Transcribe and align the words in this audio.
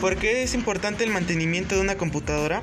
¿Por 0.00 0.16
qué 0.16 0.44
es 0.44 0.54
importante 0.54 1.02
el 1.02 1.10
mantenimiento 1.10 1.74
de 1.74 1.80
una 1.80 1.96
computadora? 1.96 2.62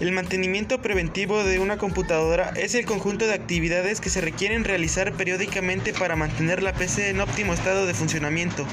El 0.00 0.12
mantenimiento 0.12 0.82
preventivo 0.82 1.42
de 1.44 1.58
una 1.58 1.78
computadora 1.78 2.50
es 2.56 2.74
el 2.74 2.84
conjunto 2.84 3.26
de 3.26 3.34
actividades 3.34 4.00
que 4.00 4.10
se 4.10 4.20
requieren 4.20 4.64
realizar 4.64 5.12
periódicamente 5.12 5.92
para 5.92 6.16
mantener 6.16 6.62
la 6.62 6.72
PC 6.72 7.10
en 7.10 7.20
óptimo 7.20 7.54
estado 7.54 7.86
de 7.86 7.94
funcionamiento 7.94 8.66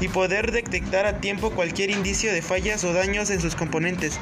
y 0.00 0.08
poder 0.08 0.52
detectar 0.52 1.06
a 1.06 1.20
tiempo 1.20 1.50
cualquier 1.50 1.90
indicio 1.90 2.32
de 2.32 2.42
fallas 2.42 2.84
o 2.84 2.92
daños 2.92 3.30
en 3.30 3.40
sus 3.40 3.54
componentes. 3.54 4.18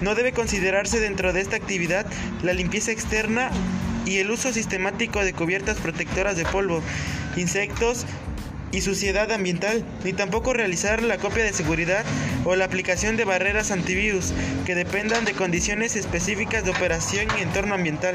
No 0.00 0.14
debe 0.14 0.32
considerarse 0.32 0.98
dentro 0.98 1.32
de 1.32 1.40
esta 1.40 1.56
actividad 1.56 2.06
la 2.42 2.52
limpieza 2.52 2.92
externa 2.92 3.50
y 4.06 4.18
el 4.18 4.30
uso 4.30 4.52
sistemático 4.52 5.24
de 5.24 5.32
cubiertas 5.32 5.78
protectoras 5.78 6.36
de 6.36 6.44
polvo, 6.44 6.82
insectos 7.36 8.06
y 8.72 8.82
suciedad 8.82 9.32
ambiental, 9.32 9.84
ni 10.04 10.12
tampoco 10.12 10.52
realizar 10.52 11.02
la 11.02 11.18
copia 11.18 11.44
de 11.44 11.52
seguridad 11.52 12.04
o 12.44 12.54
la 12.56 12.64
aplicación 12.64 13.16
de 13.16 13.24
barreras 13.24 13.70
antivirus 13.70 14.32
que 14.64 14.74
dependan 14.74 15.24
de 15.24 15.32
condiciones 15.32 15.96
específicas 15.96 16.64
de 16.64 16.70
operación 16.70 17.26
y 17.38 17.42
entorno 17.42 17.74
ambiental. 17.74 18.14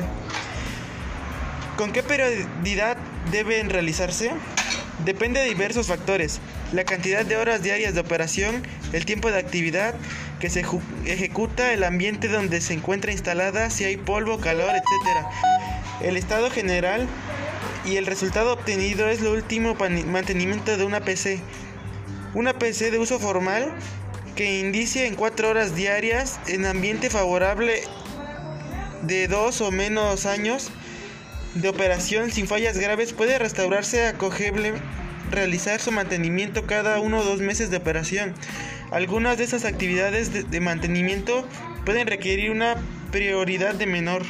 ¿Con 1.77 1.91
qué 1.91 2.03
periodicidad 2.03 2.97
deben 3.31 3.69
realizarse? 3.69 4.31
Depende 5.03 5.41
de 5.41 5.47
diversos 5.47 5.87
factores, 5.87 6.39
la 6.71 6.85
cantidad 6.85 7.25
de 7.25 7.35
horas 7.35 7.61
diarias 7.61 7.93
de 7.93 7.99
operación, 7.99 8.63
el 8.93 9.05
tiempo 9.05 9.29
de 9.29 9.37
actividad 9.37 9.93
que 10.39 10.49
se 10.49 10.65
ejecuta, 11.05 11.73
el 11.73 11.83
ambiente 11.83 12.29
donde 12.29 12.61
se 12.61 12.73
encuentra 12.73 13.11
instalada, 13.11 13.69
si 13.69 13.83
hay 13.83 13.97
polvo, 13.97 14.39
calor, 14.39 14.73
etc. 14.73 15.25
El 16.01 16.15
estado 16.15 16.49
general 16.49 17.07
y 17.85 17.97
el 17.97 18.05
resultado 18.05 18.53
obtenido 18.53 19.09
es 19.09 19.21
lo 19.21 19.33
último 19.33 19.75
mantenimiento 20.07 20.77
de 20.77 20.85
una 20.85 21.01
PC. 21.01 21.41
Una 22.33 22.53
PC 22.53 22.89
de 22.89 22.97
uso 22.97 23.19
formal 23.19 23.71
que 24.35 24.59
indicie 24.59 25.07
en 25.07 25.15
4 25.15 25.49
horas 25.49 25.75
diarias 25.75 26.39
en 26.47 26.65
ambiente 26.65 27.09
favorable 27.09 27.83
de 29.03 29.27
2 29.27 29.61
o 29.61 29.71
menos 29.71 30.25
años 30.25 30.71
de 31.55 31.69
operación 31.69 32.31
sin 32.31 32.47
fallas 32.47 32.77
graves 32.77 33.13
puede 33.13 33.39
restaurarse 33.39 34.05
acogible 34.07 34.73
realizar 35.31 35.79
su 35.79 35.91
mantenimiento 35.91 36.67
cada 36.67 36.99
uno 36.99 37.19
o 37.19 37.23
dos 37.23 37.39
meses 37.41 37.71
de 37.71 37.77
operación. 37.77 38.33
Algunas 38.91 39.37
de 39.37 39.45
esas 39.45 39.65
actividades 39.65 40.49
de 40.49 40.59
mantenimiento 40.59 41.47
pueden 41.85 42.07
requerir 42.07 42.51
una 42.51 42.75
prioridad 43.11 43.73
de 43.73 43.87
menor 43.87 44.23